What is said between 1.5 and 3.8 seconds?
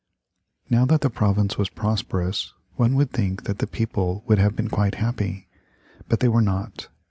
was prosperous, one would think that the